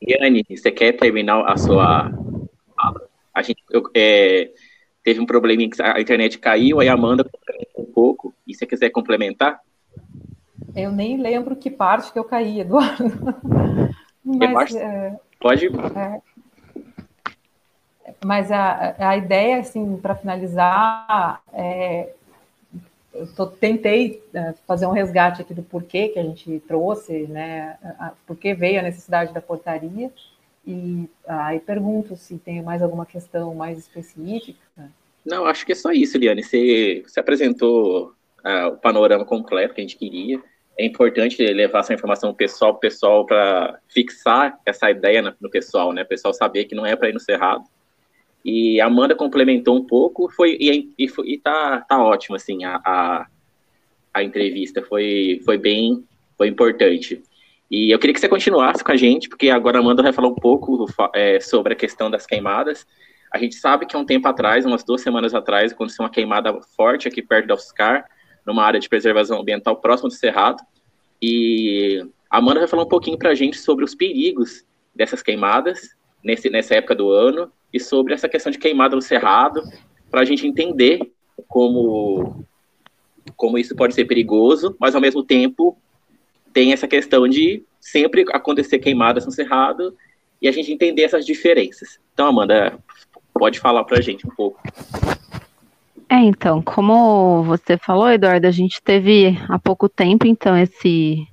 Yane, 0.06 0.44
você 0.50 0.72
quer 0.72 0.92
terminar 0.94 1.50
a 1.50 1.56
sua 1.56 2.12
A 3.34 3.42
gente 3.42 3.64
eu, 3.72 3.84
é, 3.96 4.52
teve 5.02 5.22
um 5.22 5.26
probleminha 5.26 5.70
que 5.70 5.82
a 5.82 6.02
internet 6.02 6.38
caiu, 6.38 6.82
aí 6.82 6.90
a 6.90 6.94
Amanda 6.94 7.26
um 7.78 7.86
pouco. 7.86 8.34
E 8.46 8.54
se 8.54 8.60
você 8.60 8.66
quiser 8.66 8.90
complementar? 8.90 9.62
Eu 10.76 10.92
nem 10.92 11.22
lembro 11.22 11.56
que 11.56 11.70
parte 11.70 12.12
que 12.12 12.20
eu 12.20 12.26
caí, 12.26 12.60
Eduardo. 12.60 13.06
Mas, 14.26 14.76
é, 14.76 15.18
Pode. 15.44 15.68
É, 15.68 16.22
mas 18.24 18.52
a, 18.52 18.96
a 18.98 19.18
ideia, 19.18 19.60
assim, 19.60 19.98
para 19.98 20.16
finalizar, 20.16 21.42
é, 21.54 22.14
eu 23.14 23.28
tô, 23.34 23.48
tentei 23.48 24.24
é, 24.34 24.54
fazer 24.68 24.86
um 24.86 24.92
resgate 24.92 25.42
aqui 25.42 25.54
do 25.54 25.64
porquê 25.64 26.10
que 26.10 26.20
a 26.20 26.24
gente 26.24 26.60
trouxe, 26.68 27.28
né, 27.28 27.78
porque 28.26 28.54
veio 28.54 28.80
a 28.80 28.84
necessidade 28.84 29.34
da 29.34 29.42
portaria, 29.42 30.12
e 30.66 31.10
aí 31.28 31.60
pergunto 31.60 32.16
se 32.16 32.38
tem 32.38 32.62
mais 32.62 32.82
alguma 32.82 33.06
questão 33.06 33.54
mais 33.54 33.78
específica. 33.78 34.60
Não, 35.26 35.46
acho 35.46 35.66
que 35.66 35.72
é 35.72 35.76
só 35.76 35.92
isso, 35.92 36.18
Liane. 36.18 36.44
Você, 36.44 37.04
você 37.06 37.20
apresentou 37.20 38.14
uh, 38.44 38.68
o 38.70 38.78
panorama 38.78 39.26
completo 39.26 39.74
que 39.74 39.82
a 39.82 39.84
gente 39.84 39.98
queria. 39.98 40.42
É 40.78 40.86
importante 40.86 41.42
levar 41.46 41.80
essa 41.80 41.94
informação 41.94 42.34
pessoal 42.34 42.76
pessoal 42.76 43.26
para 43.26 43.80
fixar 43.88 44.58
essa 44.66 44.90
ideia 44.90 45.22
no, 45.22 45.34
no 45.40 45.50
pessoal, 45.50 45.94
né? 45.94 46.02
O 46.02 46.08
pessoal 46.08 46.34
saber 46.34 46.66
que 46.66 46.76
não 46.76 46.86
é 46.86 46.96
para 46.96 47.10
ir 47.10 47.14
no 47.14 47.20
cerrado, 47.20 47.64
e 48.44 48.82
a 48.82 48.88
Amanda 48.88 49.16
complementou 49.16 49.78
um 49.78 49.86
pouco, 49.86 50.30
foi 50.30 50.58
e, 50.60 50.94
e, 51.00 51.08
e 51.26 51.38
tá, 51.38 51.80
tá 51.88 52.04
ótimo, 52.04 52.36
assim, 52.36 52.66
a, 52.66 52.82
a, 52.84 53.28
a, 54.14 54.24
entrevista 54.24 54.82
foi, 54.82 55.42
foi 55.46 55.58
bem, 55.58 56.04
foi 56.38 56.50
importante. 56.50 57.24
E 57.72 57.90
eu 57.90 57.98
queria 57.98 58.14
que 58.14 58.20
você 58.20 58.28
continuasse 58.28 58.84
com 58.84 58.92
a 58.92 58.98
gente, 58.98 59.30
porque 59.30 59.50
agora 59.50 59.78
a 59.78 59.82
Amanda 59.82 60.04
vai 60.04 60.12
falar 60.12 60.28
um 60.28 60.36
pouco 60.36 60.86
é, 61.16 61.40
sobre 61.40 61.74
a 61.74 61.76
questão 61.76 62.12
das 62.12 62.26
queimadas. 62.26 62.86
A 63.32 63.38
gente 63.38 63.56
sabe 63.56 63.86
que 63.86 63.96
há 63.96 64.00
um 64.00 64.06
tempo 64.06 64.28
atrás, 64.28 64.66
umas 64.66 64.84
duas 64.84 65.02
semanas 65.02 65.34
atrás, 65.34 65.72
aconteceu 65.72 66.04
uma 66.04 66.12
queimada 66.12 66.54
forte 66.76 67.08
aqui 67.08 67.22
perto 67.22 67.48
da 67.48 67.56
UFSCar, 67.56 68.06
numa 68.46 68.64
área 68.64 68.80
de 68.80 68.90
preservação 68.90 69.40
ambiental 69.40 69.78
próximo 69.78 70.10
do 70.10 70.14
Cerrado. 70.14 70.62
E 71.22 72.06
a 72.30 72.40
Amanda 72.40 72.60
vai 72.60 72.68
falar 72.68 72.84
um 72.84 72.90
pouquinho 72.90 73.18
para 73.18 73.30
a 73.30 73.36
gente 73.36 73.58
sobre 73.58 73.86
os 73.86 73.96
perigos 73.96 74.66
dessas 74.94 75.24
queimadas 75.24 75.96
nesse, 76.22 76.50
nessa 76.50 76.76
época 76.76 76.94
do 76.94 77.10
ano 77.10 77.50
e 77.74 77.80
sobre 77.80 78.14
essa 78.14 78.30
questão 78.30 78.52
de 78.52 78.60
queimada 78.60 78.96
no 78.96 79.02
cerrado, 79.02 79.62
para 80.12 80.22
a 80.22 80.26
gente 80.26 80.46
entender 80.46 81.12
como, 81.48 82.46
como 83.36 83.58
isso 83.58 83.76
pode 83.76 83.96
ser 83.96 84.06
perigoso, 84.06 84.76
mas 84.80 84.94
ao 84.94 85.02
mesmo 85.02 85.24
tempo 85.24 85.78
tem 86.54 86.72
essa 86.72 86.88
questão 86.88 87.28
de 87.28 87.64
sempre 87.82 88.24
acontecer 88.32 88.78
queimadas 88.78 89.26
no 89.26 89.32
cerrado 89.32 89.96
e 90.40 90.48
a 90.48 90.52
gente 90.52 90.72
entender 90.72 91.02
essas 91.02 91.26
diferenças. 91.26 92.00
Então, 92.14 92.28
Amanda, 92.28 92.78
pode 93.34 93.60
falar 93.60 93.84
para 93.86 93.98
a 93.98 94.02
gente 94.02 94.28
um 94.28 94.30
pouco. 94.30 94.62
É, 96.08 96.18
então, 96.18 96.62
como 96.62 97.42
você 97.44 97.76
falou, 97.76 98.08
Eduardo, 98.08 98.46
a 98.46 98.52
gente 98.52 98.80
teve 98.84 99.36
há 99.50 99.58
pouco 99.58 99.90
tempo, 99.90 100.28
então, 100.28 100.56
esse, 100.56 101.28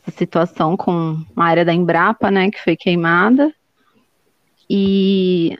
essa 0.00 0.16
situação 0.16 0.74
com 0.74 1.22
a 1.36 1.44
área 1.44 1.66
da 1.66 1.74
Embrapa, 1.74 2.30
né, 2.30 2.50
que 2.50 2.62
foi 2.62 2.76
queimada, 2.76 3.52
e 4.70 5.58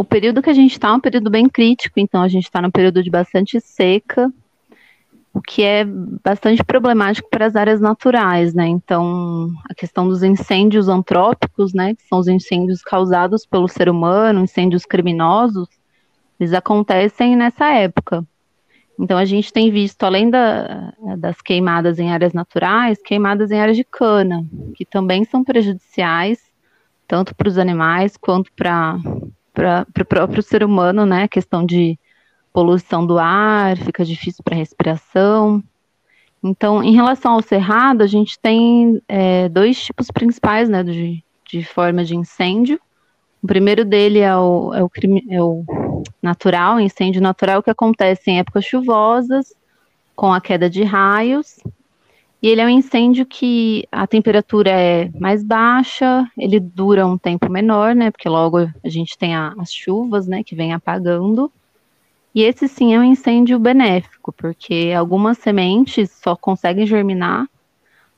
o 0.00 0.04
período 0.04 0.40
que 0.40 0.48
a 0.48 0.54
gente 0.54 0.72
está 0.72 0.88
é 0.88 0.92
um 0.94 1.00
período 1.00 1.28
bem 1.28 1.46
crítico, 1.46 2.00
então 2.00 2.22
a 2.22 2.28
gente 2.28 2.44
está 2.44 2.62
num 2.62 2.70
período 2.70 3.02
de 3.02 3.10
bastante 3.10 3.60
seca, 3.60 4.32
o 5.30 5.42
que 5.42 5.62
é 5.62 5.84
bastante 5.84 6.64
problemático 6.64 7.28
para 7.28 7.44
as 7.44 7.54
áreas 7.54 7.82
naturais, 7.82 8.54
né? 8.54 8.66
Então, 8.66 9.50
a 9.68 9.74
questão 9.74 10.08
dos 10.08 10.22
incêndios 10.22 10.88
antrópicos, 10.88 11.74
né, 11.74 11.94
que 11.94 12.02
são 12.08 12.18
os 12.18 12.28
incêndios 12.28 12.80
causados 12.80 13.44
pelo 13.44 13.68
ser 13.68 13.90
humano, 13.90 14.40
incêndios 14.40 14.86
criminosos, 14.86 15.68
eles 16.40 16.54
acontecem 16.54 17.36
nessa 17.36 17.68
época. 17.68 18.26
Então, 18.98 19.18
a 19.18 19.26
gente 19.26 19.52
tem 19.52 19.70
visto, 19.70 20.02
além 20.02 20.30
da, 20.30 20.94
das 21.18 21.42
queimadas 21.42 21.98
em 21.98 22.10
áreas 22.10 22.32
naturais, 22.32 22.98
queimadas 23.02 23.50
em 23.50 23.60
áreas 23.60 23.76
de 23.76 23.84
cana, 23.84 24.46
que 24.74 24.86
também 24.86 25.24
são 25.24 25.44
prejudiciais, 25.44 26.40
tanto 27.06 27.34
para 27.34 27.48
os 27.48 27.58
animais 27.58 28.16
quanto 28.16 28.50
para 28.54 28.96
para 29.60 30.02
o 30.02 30.06
próprio 30.06 30.42
ser 30.42 30.64
humano, 30.64 31.04
né? 31.04 31.28
Questão 31.28 31.66
de 31.66 31.98
poluição 32.52 33.06
do 33.06 33.18
ar, 33.18 33.76
fica 33.76 34.04
difícil 34.04 34.42
para 34.42 34.56
respiração. 34.56 35.62
Então, 36.42 36.82
em 36.82 36.94
relação 36.94 37.34
ao 37.34 37.42
cerrado, 37.42 38.02
a 38.02 38.06
gente 38.06 38.38
tem 38.38 39.00
é, 39.06 39.48
dois 39.50 39.82
tipos 39.82 40.10
principais, 40.10 40.68
né, 40.68 40.82
de, 40.82 41.22
de 41.50 41.62
forma 41.62 42.02
de 42.02 42.16
incêndio. 42.16 42.80
O 43.42 43.46
primeiro 43.46 43.84
dele 43.84 44.20
é 44.20 44.34
o, 44.34 44.72
é 44.74 44.82
o, 44.82 44.90
é 45.28 45.42
o 45.42 45.64
natural, 46.22 46.80
incêndio 46.80 47.20
natural 47.20 47.62
que 47.62 47.70
acontece 47.70 48.30
em 48.30 48.38
épocas 48.38 48.64
chuvosas, 48.64 49.54
com 50.16 50.32
a 50.32 50.40
queda 50.40 50.68
de 50.68 50.82
raios, 50.82 51.58
e 52.42 52.48
ele 52.48 52.60
é 52.60 52.66
um 52.66 52.70
incêndio 52.70 53.26
que 53.26 53.86
a 53.92 54.06
temperatura 54.06 54.70
é 54.70 55.10
mais 55.18 55.44
baixa, 55.44 56.26
ele 56.38 56.58
dura 56.58 57.06
um 57.06 57.18
tempo 57.18 57.50
menor, 57.50 57.94
né? 57.94 58.10
Porque 58.10 58.28
logo 58.28 58.58
a 58.58 58.88
gente 58.88 59.18
tem 59.18 59.34
a, 59.34 59.54
as 59.58 59.72
chuvas, 59.72 60.26
né? 60.26 60.42
Que 60.42 60.54
vem 60.54 60.72
apagando. 60.72 61.52
E 62.34 62.42
esse 62.42 62.66
sim 62.66 62.94
é 62.94 62.98
um 62.98 63.04
incêndio 63.04 63.58
benéfico, 63.58 64.32
porque 64.32 64.92
algumas 64.96 65.36
sementes 65.38 66.10
só 66.10 66.34
conseguem 66.34 66.86
germinar 66.86 67.46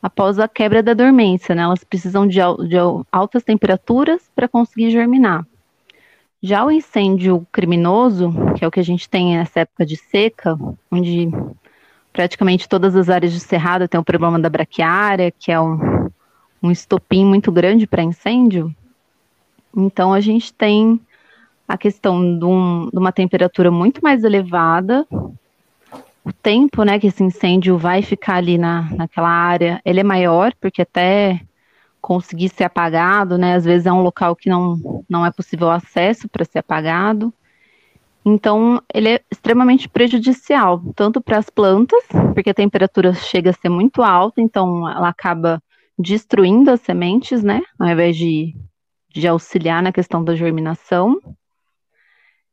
após 0.00 0.38
a 0.38 0.46
quebra 0.46 0.82
da 0.82 0.94
dormência, 0.94 1.54
né? 1.54 1.62
Elas 1.62 1.82
precisam 1.82 2.26
de, 2.26 2.38
de 2.68 2.76
altas 3.10 3.42
temperaturas 3.42 4.30
para 4.36 4.46
conseguir 4.46 4.90
germinar. 4.90 5.44
Já 6.40 6.64
o 6.64 6.70
incêndio 6.70 7.46
criminoso, 7.50 8.32
que 8.56 8.64
é 8.64 8.68
o 8.68 8.70
que 8.70 8.80
a 8.80 8.84
gente 8.84 9.08
tem 9.08 9.36
nessa 9.36 9.60
época 9.60 9.86
de 9.86 9.96
seca, 9.96 10.56
onde 10.90 11.28
praticamente 12.12 12.68
todas 12.68 12.94
as 12.94 13.08
áreas 13.08 13.32
de 13.32 13.40
cerrado 13.40 13.88
tem 13.88 13.98
o 13.98 14.04
problema 14.04 14.38
da 14.38 14.48
braquiária, 14.48 15.30
que 15.30 15.50
é 15.50 15.60
um, 15.60 16.10
um 16.62 16.70
estopim 16.70 17.24
muito 17.24 17.50
grande 17.50 17.86
para 17.86 18.02
incêndio. 18.02 18.74
Então, 19.74 20.12
a 20.12 20.20
gente 20.20 20.52
tem 20.52 21.00
a 21.66 21.78
questão 21.78 22.38
de, 22.38 22.44
um, 22.44 22.90
de, 22.92 22.98
uma 22.98 23.12
temperatura 23.12 23.70
muito 23.70 24.02
mais 24.02 24.24
elevada, 24.24 25.06
o 26.24 26.32
tempo 26.32 26.84
né, 26.84 26.98
que 26.98 27.08
esse 27.08 27.22
incêndio 27.22 27.76
vai 27.76 28.02
ficar 28.02 28.36
ali 28.36 28.56
na, 28.56 28.82
naquela 28.92 29.28
área, 29.28 29.80
ele 29.84 30.00
é 30.00 30.04
maior, 30.04 30.52
porque 30.60 30.82
até 30.82 31.40
conseguir 32.00 32.48
ser 32.48 32.64
apagado, 32.64 33.38
né, 33.38 33.54
às 33.54 33.64
vezes 33.64 33.86
é 33.86 33.92
um 33.92 34.02
local 34.02 34.36
que 34.36 34.48
não, 34.48 35.04
não 35.08 35.24
é 35.24 35.30
possível 35.30 35.70
acesso 35.70 36.28
para 36.28 36.44
ser 36.44 36.58
apagado. 36.58 37.32
Então, 38.24 38.80
ele 38.94 39.08
é 39.08 39.20
extremamente 39.30 39.88
prejudicial, 39.88 40.80
tanto 40.94 41.20
para 41.20 41.38
as 41.38 41.50
plantas, 41.50 42.04
porque 42.34 42.50
a 42.50 42.54
temperatura 42.54 43.12
chega 43.14 43.50
a 43.50 43.52
ser 43.52 43.68
muito 43.68 44.02
alta, 44.02 44.40
então 44.40 44.88
ela 44.88 45.08
acaba 45.08 45.60
destruindo 45.98 46.70
as 46.70 46.80
sementes, 46.80 47.42
né, 47.42 47.60
ao 47.78 47.88
invés 47.88 48.16
de, 48.16 48.54
de 49.12 49.26
auxiliar 49.26 49.82
na 49.82 49.92
questão 49.92 50.22
da 50.22 50.36
germinação. 50.36 51.20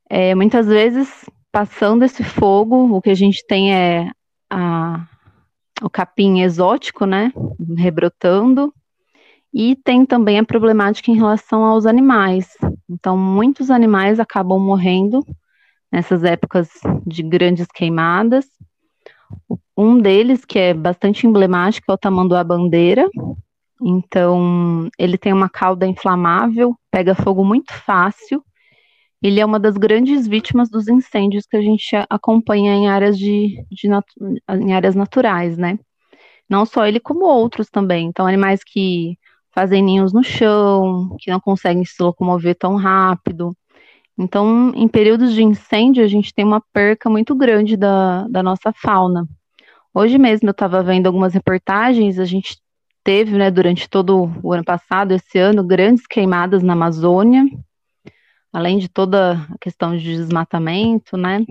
É, 0.10 0.34
muitas 0.34 0.66
vezes, 0.66 1.30
passando 1.52 2.04
esse 2.04 2.24
fogo, 2.24 2.96
o 2.96 3.02
que 3.02 3.12
a 3.12 3.16
gente 3.16 3.46
tem 3.46 3.74
é 3.74 4.10
a, 4.50 5.08
o 5.84 5.90
capim 5.90 6.42
exótico, 6.42 7.06
né, 7.06 7.32
rebrotando, 7.78 8.74
e 9.54 9.76
tem 9.76 10.04
também 10.04 10.40
a 10.40 10.44
problemática 10.44 11.12
em 11.12 11.16
relação 11.16 11.64
aos 11.64 11.86
animais. 11.86 12.58
Então, 12.90 13.16
muitos 13.16 13.70
animais 13.70 14.20
acabam 14.20 14.60
morrendo 14.60 15.24
nessas 15.92 16.24
épocas 16.24 16.70
de 17.06 17.24
grandes 17.24 17.68
queimadas. 17.68 18.46
Um 19.78 20.00
deles, 20.00 20.46
que 20.46 20.60
é 20.60 20.74
bastante 20.74 21.26
emblemático, 21.26 21.92
é 21.92 21.94
o 21.94 21.98
tamanduá-bandeira. 21.98 23.10
Então, 23.82 24.90
ele 24.98 25.18
tem 25.18 25.32
uma 25.32 25.50
cauda 25.50 25.88
inflamável, 25.88 26.76
pega 26.92 27.16
fogo 27.16 27.46
muito 27.46 27.74
fácil. 27.74 28.44
Ele 29.22 29.40
é 29.40 29.46
uma 29.46 29.60
das 29.60 29.78
grandes 29.78 30.28
vítimas 30.28 30.70
dos 30.70 30.88
incêndios 30.88 31.46
que 31.46 31.58
a 31.58 31.62
gente 31.62 31.90
acompanha 32.10 32.74
em 32.74 32.88
áreas, 32.88 33.18
de, 33.18 33.64
de 33.70 33.88
em 34.50 34.74
áreas 34.74 34.96
naturais, 34.96 35.58
né? 35.58 35.78
Não 36.50 36.66
só 36.66 36.86
ele, 36.86 37.00
como 37.00 37.26
outros 37.26 37.70
também. 37.70 38.08
Então, 38.08 38.26
animais 38.26 38.64
que 38.64 39.18
fazem 39.52 39.84
ninhos 39.84 40.14
no 40.14 40.24
chão, 40.24 41.16
que 41.20 41.30
não 41.30 41.40
conseguem 41.40 41.86
se 41.86 42.02
locomover 42.02 42.56
tão 42.56 42.76
rápido. 42.76 43.56
Então, 44.20 44.74
em 44.76 44.86
períodos 44.86 45.34
de 45.34 45.42
incêndio, 45.42 46.04
a 46.04 46.08
gente 46.08 46.34
tem 46.34 46.44
uma 46.44 46.62
perca 46.74 47.10
muito 47.10 47.34
grande 47.34 47.78
da, 47.78 48.28
da 48.28 48.44
nossa 48.44 48.74
fauna. 48.74 49.26
Hoje 49.94 50.18
mesmo 50.18 50.50
eu 50.50 50.52
estava 50.52 50.84
vendo 50.84 51.08
algumas 51.08 51.34
reportagens, 51.34 52.20
a 52.20 52.26
gente 52.26 52.58
teve, 53.02 53.38
né, 53.38 53.50
durante 53.50 53.90
todo 53.90 54.30
o 54.44 54.52
ano 54.52 54.64
passado, 54.66 55.14
esse 55.14 55.40
ano, 55.40 55.64
grandes 55.64 56.06
queimadas 56.06 56.62
na 56.62 56.74
Amazônia, 56.74 57.46
além 58.52 58.78
de 58.78 58.90
toda 58.90 59.48
a 59.50 59.58
questão 59.58 59.96
de 59.96 60.04
desmatamento, 60.04 61.16
né? 61.16 61.46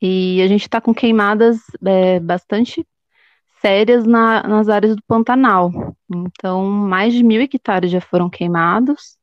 E 0.00 0.40
a 0.42 0.46
gente 0.46 0.62
está 0.62 0.80
com 0.80 0.94
queimadas 0.94 1.58
é, 1.84 2.20
bastante 2.20 2.86
sérias 3.60 4.06
na, 4.06 4.44
nas 4.44 4.68
áreas 4.68 4.94
do 4.94 5.02
Pantanal. 5.08 5.72
Então, 6.08 6.64
mais 6.64 7.12
de 7.12 7.24
mil 7.24 7.42
hectares 7.42 7.90
já 7.90 8.00
foram 8.00 8.30
queimados. 8.30 9.15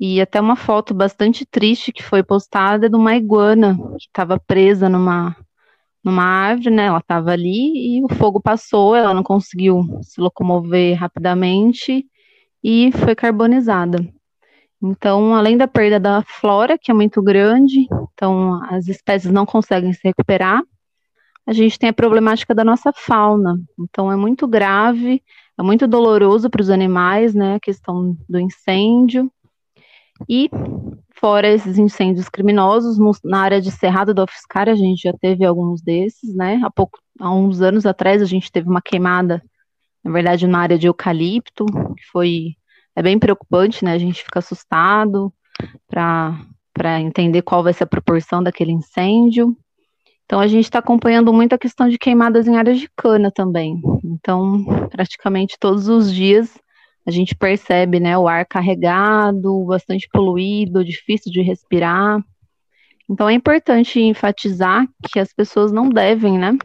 E 0.00 0.18
até 0.18 0.40
uma 0.40 0.56
foto 0.56 0.94
bastante 0.94 1.44
triste 1.44 1.92
que 1.92 2.02
foi 2.02 2.22
postada 2.22 2.88
de 2.88 2.96
uma 2.96 3.14
iguana 3.14 3.76
que 3.98 4.06
estava 4.06 4.40
presa 4.40 4.88
numa, 4.88 5.36
numa 6.02 6.24
árvore, 6.24 6.70
né? 6.70 6.86
Ela 6.86 7.00
estava 7.00 7.32
ali 7.32 7.98
e 7.98 8.02
o 8.02 8.08
fogo 8.08 8.40
passou, 8.40 8.96
ela 8.96 9.12
não 9.12 9.22
conseguiu 9.22 10.00
se 10.02 10.18
locomover 10.18 10.98
rapidamente 10.98 12.06
e 12.64 12.90
foi 12.92 13.14
carbonizada. 13.14 13.98
Então, 14.82 15.34
além 15.34 15.58
da 15.58 15.68
perda 15.68 16.00
da 16.00 16.22
flora, 16.22 16.78
que 16.78 16.90
é 16.90 16.94
muito 16.94 17.20
grande, 17.22 17.86
então 18.14 18.58
as 18.70 18.88
espécies 18.88 19.30
não 19.30 19.44
conseguem 19.44 19.92
se 19.92 20.00
recuperar, 20.02 20.62
a 21.46 21.52
gente 21.52 21.78
tem 21.78 21.90
a 21.90 21.92
problemática 21.92 22.54
da 22.54 22.64
nossa 22.64 22.90
fauna. 22.90 23.60
Então, 23.78 24.10
é 24.10 24.16
muito 24.16 24.48
grave, 24.48 25.22
é 25.58 25.62
muito 25.62 25.86
doloroso 25.86 26.48
para 26.48 26.62
os 26.62 26.70
animais, 26.70 27.34
né? 27.34 27.56
A 27.56 27.60
questão 27.60 28.16
do 28.26 28.40
incêndio. 28.40 29.30
E, 30.28 30.50
fora 31.14 31.48
esses 31.48 31.78
incêndios 31.78 32.28
criminosos, 32.28 32.98
no, 32.98 33.12
na 33.24 33.40
área 33.40 33.60
de 33.60 33.70
Cerrado 33.70 34.14
do 34.14 34.22
Ofiscar, 34.22 34.68
a 34.68 34.74
gente 34.74 35.02
já 35.02 35.12
teve 35.12 35.44
alguns 35.44 35.82
desses, 35.82 36.34
né? 36.34 36.60
Há, 36.64 36.70
pouco, 36.70 36.98
há 37.18 37.32
uns 37.32 37.60
anos 37.60 37.86
atrás, 37.86 38.22
a 38.22 38.26
gente 38.26 38.50
teve 38.50 38.68
uma 38.68 38.82
queimada, 38.82 39.42
na 40.04 40.10
verdade, 40.10 40.46
na 40.46 40.60
área 40.60 40.78
de 40.78 40.86
eucalipto, 40.86 41.66
que 41.66 42.04
foi 42.10 42.56
é 42.94 43.02
bem 43.02 43.18
preocupante, 43.18 43.84
né? 43.84 43.92
A 43.92 43.98
gente 43.98 44.22
fica 44.22 44.40
assustado 44.40 45.32
para 45.88 47.00
entender 47.00 47.42
qual 47.42 47.62
vai 47.62 47.72
ser 47.72 47.84
a 47.84 47.86
proporção 47.86 48.42
daquele 48.42 48.72
incêndio. 48.72 49.56
Então, 50.24 50.38
a 50.38 50.46
gente 50.46 50.64
está 50.64 50.78
acompanhando 50.78 51.32
muito 51.32 51.54
a 51.54 51.58
questão 51.58 51.88
de 51.88 51.98
queimadas 51.98 52.46
em 52.46 52.56
áreas 52.56 52.78
de 52.78 52.88
cana 52.96 53.30
também. 53.30 53.80
Então, 54.04 54.64
praticamente 54.88 55.56
todos 55.58 55.88
os 55.88 56.12
dias 56.12 56.56
a 57.06 57.10
gente 57.10 57.34
percebe 57.34 57.98
né, 57.98 58.16
o 58.16 58.28
ar 58.28 58.46
carregado, 58.46 59.64
bastante 59.64 60.08
poluído, 60.12 60.84
difícil 60.84 61.32
de 61.32 61.40
respirar. 61.40 62.22
Então, 63.08 63.28
é 63.28 63.32
importante 63.32 64.00
enfatizar 64.00 64.86
que 65.10 65.18
as 65.18 65.32
pessoas 65.32 65.72
não 65.72 65.88
devem, 65.88 66.38
né, 66.38 66.56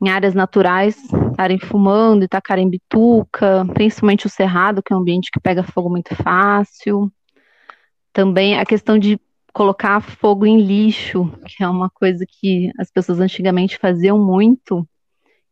em 0.00 0.08
áreas 0.08 0.34
naturais, 0.34 0.96
estarem 1.30 1.58
fumando 1.58 2.24
e 2.24 2.28
tacarem 2.28 2.68
bituca, 2.68 3.66
principalmente 3.74 4.26
o 4.26 4.30
cerrado, 4.30 4.82
que 4.82 4.92
é 4.92 4.96
um 4.96 5.00
ambiente 5.00 5.30
que 5.30 5.40
pega 5.40 5.62
fogo 5.62 5.90
muito 5.90 6.14
fácil. 6.14 7.10
Também 8.12 8.58
a 8.58 8.64
questão 8.64 8.98
de 8.98 9.18
colocar 9.52 10.00
fogo 10.00 10.44
em 10.44 10.60
lixo, 10.60 11.30
que 11.46 11.62
é 11.62 11.68
uma 11.68 11.88
coisa 11.88 12.24
que 12.28 12.70
as 12.78 12.90
pessoas 12.90 13.20
antigamente 13.20 13.78
faziam 13.78 14.18
muito, 14.18 14.86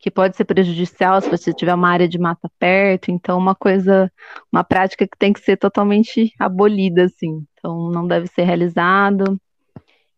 que 0.04 0.10
pode 0.10 0.36
ser 0.36 0.44
prejudicial 0.44 1.18
se 1.18 1.30
você 1.30 1.50
tiver 1.50 1.72
uma 1.72 1.88
área 1.88 2.06
de 2.06 2.18
mata 2.18 2.46
perto, 2.58 3.10
então 3.10 3.38
uma 3.38 3.54
coisa, 3.54 4.12
uma 4.52 4.62
prática 4.62 5.08
que 5.08 5.16
tem 5.16 5.32
que 5.32 5.40
ser 5.40 5.56
totalmente 5.56 6.30
abolida, 6.38 7.04
assim, 7.04 7.42
então 7.54 7.90
não 7.90 8.06
deve 8.06 8.26
ser 8.26 8.42
realizado. 8.42 9.40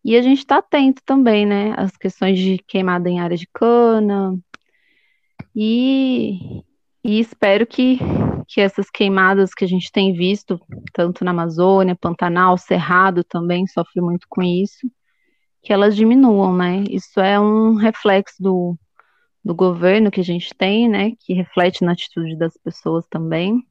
E 0.05 0.17
a 0.17 0.23
gente 0.23 0.39
está 0.39 0.59
atento 0.59 1.01
também, 1.07 1.47
né, 1.47 1.73
às 1.77 1.97
questões 1.97 2.37
de 2.37 2.59
queimada 2.67 3.09
em 3.09 3.21
área 3.21 3.37
de 3.37 3.47
cana, 3.55 4.37
e, 5.55 6.65
e 7.05 7.21
espero 7.21 7.65
que, 7.65 8.01
que 8.49 8.61
essas 8.61 8.91
queimadas 8.91 9.55
que 9.55 9.65
a 9.65 9.69
gente 9.69 9.93
tem 9.93 10.13
visto, 10.13 10.61
tanto 10.93 11.25
na 11.25 11.31
Amazônia, 11.31 11.95
Pantanal, 11.95 12.59
Cerrado 12.59 13.23
também 13.23 13.69
sofre 13.69 14.01
muito 14.01 14.27
com 14.29 14.43
isso, 14.43 14.91
que 15.63 15.73
elas 15.73 15.95
diminuam, 15.95 16.57
né? 16.57 16.83
Isso 16.91 17.21
é 17.21 17.39
um 17.39 17.77
reflexo 17.77 18.43
do, 18.43 18.77
do 19.47 19.55
governo 19.55 20.11
que 20.11 20.21
a 20.21 20.25
gente 20.25 20.53
tem, 20.53 20.89
né? 20.89 21.13
Que 21.21 21.33
reflete 21.33 21.85
na 21.85 21.93
atitude 21.93 22.37
das 22.37 22.57
pessoas 22.57 23.07
também. 23.07 23.65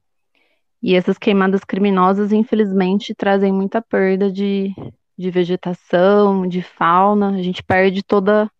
E 0.82 0.94
essas 0.94 1.18
queimadas 1.18 1.64
criminosas, 1.64 2.32
infelizmente, 2.32 3.14
trazem 3.14 3.52
muita 3.52 3.82
perda 3.82 4.32
de, 4.32 4.74
de 5.18 5.30
vegetação, 5.30 6.48
de 6.48 6.62
fauna, 6.62 7.36
a 7.36 7.42
gente 7.42 7.62
perde 7.62 8.02
toda 8.02 8.50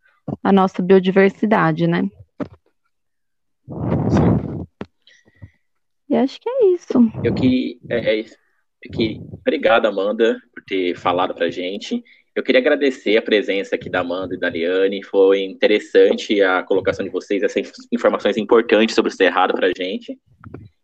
a 0.45 0.53
nossa 0.53 0.83
biodiversidade, 0.83 1.87
né? 1.87 2.03
Sim. 4.11 4.67
E 6.11 6.17
acho 6.17 6.39
que 6.39 6.51
é 6.51 6.67
isso. 6.75 6.99
Eu 7.25 7.33
que, 7.33 7.81
é, 7.89 8.21
é, 8.21 8.21
eu 8.21 8.93
que 8.93 9.23
obrigado, 9.41 9.87
Amanda, 9.87 10.39
por 10.53 10.63
ter 10.65 10.95
falado 10.95 11.35
pra 11.35 11.49
gente. 11.49 12.05
Eu 12.37 12.43
queria 12.43 12.61
agradecer 12.61 13.17
a 13.17 13.23
presença 13.23 13.75
aqui 13.75 13.91
da 13.91 14.01
Amanda 14.01 14.35
e 14.35 14.39
da 14.39 14.49
Liane. 14.49 15.03
Foi 15.03 15.43
interessante 15.43 16.41
a 16.43 16.63
colocação 16.63 17.05
de 17.05 17.11
vocês, 17.11 17.43
essas 17.43 17.73
informações 17.91 18.37
importantes 18.37 18.95
sobre 18.95 19.11
o 19.11 19.15
Cerrado 19.15 19.55
pra 19.55 19.73
gente. 19.77 20.17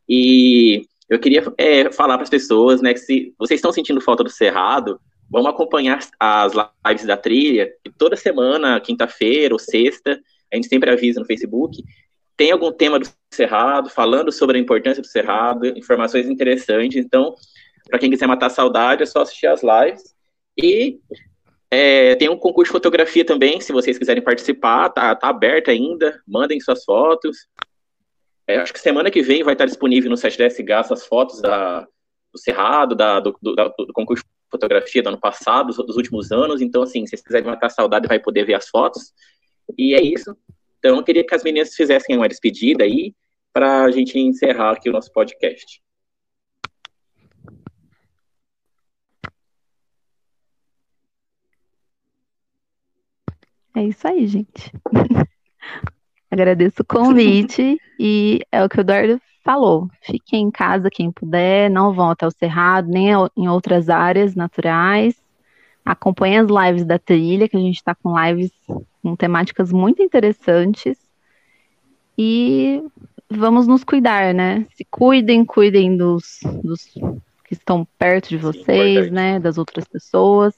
E 0.08 0.86
eu 1.08 1.20
queria 1.20 1.44
é, 1.58 1.92
falar 1.92 2.14
para 2.14 2.24
as 2.24 2.30
pessoas, 2.30 2.80
né, 2.80 2.94
que 2.94 3.00
se 3.00 3.34
vocês 3.38 3.58
estão 3.58 3.70
sentindo 3.70 4.00
falta 4.00 4.24
do 4.24 4.30
Cerrado, 4.30 4.98
Vamos 5.32 5.48
acompanhar 5.48 5.98
as 6.20 6.52
lives 6.86 7.06
da 7.06 7.16
trilha, 7.16 7.72
toda 7.96 8.14
semana, 8.16 8.78
quinta-feira 8.78 9.54
ou 9.54 9.58
sexta, 9.58 10.20
a 10.52 10.56
gente 10.56 10.68
sempre 10.68 10.90
avisa 10.90 11.20
no 11.20 11.26
Facebook. 11.26 11.82
Tem 12.36 12.52
algum 12.52 12.70
tema 12.70 12.98
do 12.98 13.08
Cerrado, 13.32 13.88
falando 13.88 14.30
sobre 14.30 14.58
a 14.58 14.60
importância 14.60 15.00
do 15.00 15.08
Cerrado, 15.08 15.66
informações 15.66 16.28
interessantes. 16.28 17.02
Então, 17.02 17.34
para 17.88 17.98
quem 17.98 18.10
quiser 18.10 18.26
matar 18.26 18.48
a 18.48 18.50
saudade, 18.50 19.04
é 19.04 19.06
só 19.06 19.22
assistir 19.22 19.46
as 19.46 19.62
lives. 19.62 20.14
E 20.54 21.00
é, 21.74 22.14
tem 22.16 22.28
um 22.28 22.37
concurso 22.37 22.70
de 22.70 22.76
fotografia 22.76 23.24
também, 23.24 23.58
se 23.58 23.72
vocês 23.72 23.96
quiserem 23.96 24.22
participar, 24.22 24.90
tá, 24.90 25.16
tá 25.16 25.28
aberto 25.30 25.70
ainda, 25.70 26.20
mandem 26.28 26.61
suas 26.61 26.85
fotos. 26.85 27.48
É, 28.46 28.58
acho 28.58 28.74
que 28.74 28.78
semana 28.78 29.11
que 29.11 29.22
vem 29.22 29.42
vai 29.42 29.54
estar 29.54 29.64
disponível 29.64 30.11
no 30.11 30.16
site 30.18 30.37
da 30.37 30.44
essas 30.44 31.06
fotos 31.06 31.40
da, 31.40 31.80
do 32.30 32.38
Cerrado, 32.38 32.94
da, 32.94 33.20
do, 33.20 33.35
do, 33.40 33.54
do 33.54 33.92
concurso 33.94 34.22
fotografia 34.50 35.02
do 35.02 35.08
ano 35.08 35.18
passado, 35.18 35.72
dos 35.72 35.96
últimos 35.96 36.30
anos. 36.30 36.61
Então, 36.61 36.82
assim, 36.82 37.06
se 37.06 37.12
vocês 37.12 37.22
quiserem 37.22 37.46
matar 37.46 37.70
saudade, 37.70 38.06
vai 38.06 38.18
poder 38.18 38.44
ver 38.44 38.52
as 38.52 38.68
fotos. 38.68 39.11
E 39.78 39.94
é 39.94 40.02
isso. 40.02 40.37
Então, 40.78 40.98
eu 40.98 41.02
queria 41.02 41.24
que 41.24 41.35
as 41.35 41.42
meninas 41.42 41.74
fizessem 41.74 42.14
uma 42.14 42.28
despedida 42.28 42.85
aí, 42.85 43.14
para 43.50 43.85
a 43.85 43.90
gente 43.90 44.18
encerrar 44.18 44.72
aqui 44.72 44.90
o 44.90 44.92
nosso 44.92 45.11
podcast. 45.11 45.80
É 53.74 53.82
isso 53.85 54.06
aí, 54.06 54.26
gente. 54.26 54.72
Agradeço 56.30 56.82
o 56.82 56.85
convite 56.85 57.78
e 57.98 58.40
é 58.50 58.64
o 58.64 58.68
que 58.68 58.78
o 58.78 58.80
Eduardo 58.80 59.20
falou, 59.44 59.90
fiquem 60.00 60.44
em 60.44 60.50
casa 60.50 60.88
quem 60.90 61.11
puder, 61.11 61.68
não 61.68 61.92
vão 61.92 62.11
até 62.11 62.26
o 62.26 62.30
Cerrado, 62.30 62.88
nem 62.88 63.08
em 63.37 63.48
outras 63.48 63.88
áreas 63.88 64.35
naturais. 64.35 65.20
Acompanhe 65.85 66.38
as 66.38 66.46
lives 66.48 66.85
da 66.85 66.98
trilha, 66.98 67.48
que 67.48 67.56
a 67.56 67.61
gente 67.61 67.76
está 67.76 67.94
com 67.94 68.18
lives 68.18 68.52
com 69.02 69.16
temáticas 69.16 69.72
muito 69.72 70.02
interessantes. 70.02 70.96
E 72.16 72.82
vamos 73.28 73.66
nos 73.66 73.82
cuidar, 73.82 74.32
né? 74.32 74.66
Se 74.74 74.85
cuidem, 74.85 75.44
cuidem 75.44 75.96
dos, 75.96 76.40
dos 76.62 76.85
que 77.44 77.54
estão 77.54 77.87
perto 77.98 78.28
de 78.28 78.37
vocês, 78.37 79.06
Sim, 79.06 79.11
né? 79.11 79.40
Das 79.40 79.58
outras 79.58 79.87
pessoas, 79.87 80.54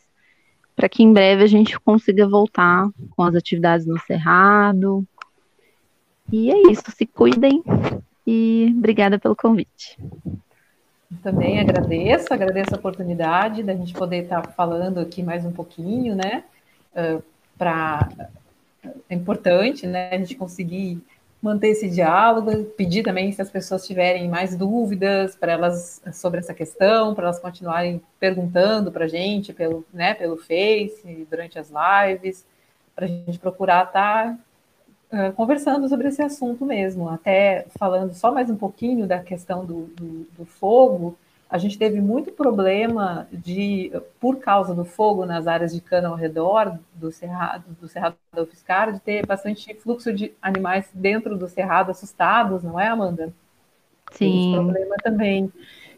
para 0.75 0.89
que 0.89 1.03
em 1.03 1.13
breve 1.13 1.43
a 1.43 1.47
gente 1.47 1.79
consiga 1.81 2.29
voltar 2.29 2.89
com 3.11 3.23
as 3.23 3.35
atividades 3.35 3.87
no 3.87 3.99
Cerrado. 4.01 5.07
E 6.33 6.51
é 6.51 6.73
isso, 6.73 6.85
se 6.89 7.07
cuidem 7.07 7.63
e 8.27 8.75
obrigada 8.77 9.19
pelo 9.19 9.37
convite. 9.37 9.99
Também 11.23 11.61
agradeço, 11.61 12.33
agradeço 12.33 12.75
a 12.75 12.79
oportunidade 12.79 13.63
da 13.63 13.75
gente 13.75 13.93
poder 13.93 14.25
estar 14.25 14.43
falando 14.53 14.99
aqui 14.99 15.23
mais 15.23 15.45
um 15.45 15.53
pouquinho, 15.53 16.15
né? 16.15 16.45
Uh, 16.93 17.23
para 17.57 18.09
é 19.09 19.15
importante, 19.15 19.87
né? 19.87 20.11
A 20.11 20.19
gente 20.19 20.35
conseguir 20.35 21.01
manter 21.45 21.69
esse 21.69 21.91
diálogo, 21.91 22.65
pedir 22.71 23.03
também 23.03 23.31
se 23.31 23.43
as 23.43 23.51
pessoas 23.51 23.87
tiverem 23.87 24.31
mais 24.31 24.57
dúvidas 24.57 25.37
para 25.37 25.53
elas 25.53 26.01
sobre 26.11 26.41
essa 26.41 26.55
questão, 26.55 27.15
para 27.15 27.25
elas 27.25 27.39
continuarem 27.39 28.01
perguntando 28.19 28.91
para 28.91 29.05
a 29.05 29.09
gente 29.09 29.53
pelo, 29.53 29.85
né, 29.93 30.15
pelo 30.15 30.39
Face 30.39 31.27
durante 31.29 31.59
as 31.59 31.71
lives, 31.71 32.47
para 32.97 33.05
a 33.05 33.09
gente 33.09 33.39
procurar 33.39 33.85
estar 33.85 34.39
uh, 35.13 35.35
conversando 35.35 35.87
sobre 35.87 36.09
esse 36.09 36.23
assunto 36.23 36.65
mesmo, 36.65 37.11
até 37.11 37.67
falando 37.79 38.15
só 38.15 38.33
mais 38.33 38.49
um 38.49 38.57
pouquinho 38.57 39.07
da 39.07 39.19
questão 39.19 39.67
do, 39.67 39.83
do, 39.89 40.27
do 40.39 40.47
fogo, 40.47 41.15
a 41.55 41.59
gente 41.59 41.79
teve 41.79 42.01
muito 42.01 42.33
problema 42.33 43.29
de, 43.31 43.93
por 44.19 44.41
causa 44.41 44.75
do 44.75 44.85
fogo 44.85 45.25
nas 45.25 45.47
áreas 45.47 45.73
de 45.73 45.81
cana 45.81 46.09
ao 46.09 46.17
redor 46.17 46.81
do 46.93 47.13
cerrado, 47.13 47.63
do 47.81 47.87
cerrado 47.87 48.17
da 48.33 48.43
UFSCar, 48.43 48.93
de 48.93 48.99
ter 48.99 49.25
bastante 49.25 49.73
fluxo 49.75 50.13
de 50.13 50.33
animais 50.43 50.91
dentro 50.93 51.39
do 51.39 51.49
cerrado 51.49 51.93
assustados, 51.93 52.65
não 52.65 52.81
é, 52.81 52.89
Amanda? 52.89 53.33
Sim. 54.11 54.49
Esse 54.49 54.53
problema 54.53 54.97
também. 55.01 55.53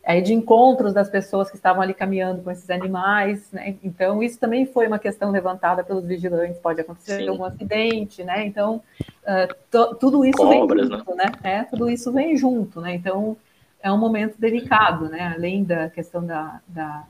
Aí 0.04 0.20
de 0.20 0.34
encontros 0.34 0.92
das 0.92 1.08
pessoas 1.08 1.48
que 1.48 1.56
estavam 1.56 1.80
ali 1.80 1.94
caminhando 1.94 2.42
com 2.42 2.50
esses 2.50 2.68
animais, 2.68 3.50
né? 3.50 3.76
Então 3.82 4.22
isso 4.22 4.38
também 4.38 4.66
foi 4.66 4.86
uma 4.86 4.98
questão 4.98 5.30
levantada 5.30 5.82
pelos 5.82 6.04
vigilantes. 6.04 6.58
Pode 6.58 6.82
acontecer 6.82 7.22
Sim. 7.22 7.28
algum 7.28 7.44
acidente, 7.44 8.22
né? 8.22 8.44
Então 8.44 8.82
uh, 9.22 9.94
tudo 9.98 10.22
isso 10.22 10.36
Cobras, 10.36 10.86
vem 10.86 10.98
junto, 10.98 11.14
né? 11.14 11.24
né? 11.42 11.50
É, 11.50 11.62
tudo 11.64 11.88
isso 11.88 12.12
vem 12.12 12.36
junto, 12.36 12.78
né? 12.78 12.94
Então 12.94 13.38
é 13.86 13.92
um 13.92 13.98
momento 13.98 14.36
delicado, 14.38 15.08
né? 15.08 15.32
Além 15.36 15.62
da 15.62 15.88
questão 15.88 16.26
da, 16.26 16.60
da, 16.66 17.06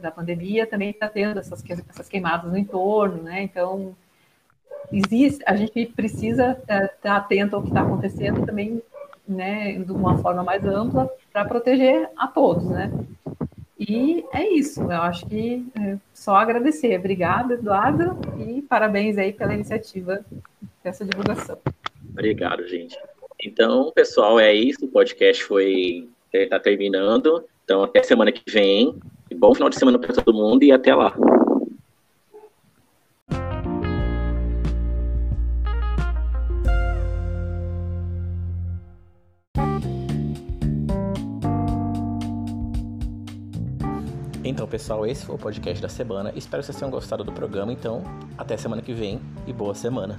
da 0.00 0.10
pandemia, 0.10 0.66
também 0.66 0.90
está 0.90 1.08
tendo 1.08 1.40
essas, 1.40 1.64
essas 1.88 2.08
queimadas 2.08 2.50
no 2.50 2.58
entorno, 2.58 3.22
né? 3.22 3.42
Então, 3.42 3.96
existe, 4.92 5.42
a 5.46 5.56
gente 5.56 5.86
precisa 5.86 6.52
estar 6.52 6.74
é, 6.74 6.88
tá 6.88 7.16
atento 7.16 7.56
ao 7.56 7.62
que 7.62 7.68
está 7.68 7.80
acontecendo 7.80 8.44
também, 8.44 8.82
né? 9.26 9.78
De 9.78 9.90
uma 9.92 10.18
forma 10.18 10.42
mais 10.42 10.62
ampla 10.62 11.10
para 11.32 11.46
proteger 11.46 12.10
a 12.18 12.26
todos, 12.26 12.68
né? 12.68 12.92
E 13.78 14.22
é 14.30 14.46
isso, 14.46 14.82
eu 14.82 15.02
acho 15.02 15.24
que 15.24 15.66
é 15.74 15.96
só 16.12 16.36
agradecer. 16.36 16.98
Obrigada, 16.98 17.54
Eduardo, 17.54 18.18
e 18.38 18.60
parabéns 18.60 19.16
aí 19.16 19.32
pela 19.32 19.54
iniciativa 19.54 20.22
dessa 20.84 21.02
divulgação. 21.02 21.56
Obrigado, 22.10 22.66
gente. 22.66 22.98
Então, 23.42 23.90
pessoal, 23.92 24.38
é 24.38 24.52
isso. 24.52 24.84
O 24.84 24.88
podcast 24.88 25.42
foi 25.44 26.08
está 26.32 26.56
é, 26.56 26.58
terminando. 26.58 27.42
Então, 27.64 27.82
até 27.82 28.02
semana 28.02 28.30
que 28.30 28.42
vem. 28.46 28.94
Bom 29.34 29.54
final 29.54 29.70
de 29.70 29.78
semana 29.78 29.98
para 29.98 30.12
todo 30.12 30.34
mundo 30.34 30.62
e 30.62 30.70
até 30.70 30.94
lá. 30.94 31.14
Então, 44.44 44.66
pessoal, 44.66 45.06
esse 45.06 45.24
foi 45.24 45.36
o 45.36 45.38
podcast 45.38 45.80
da 45.80 45.88
semana. 45.88 46.32
Espero 46.36 46.60
que 46.60 46.66
vocês 46.66 46.78
tenham 46.78 46.90
gostado 46.90 47.24
do 47.24 47.32
programa. 47.32 47.72
Então, 47.72 48.02
até 48.36 48.56
semana 48.58 48.82
que 48.82 48.92
vem 48.92 49.18
e 49.46 49.52
boa 49.52 49.74
semana. 49.74 50.18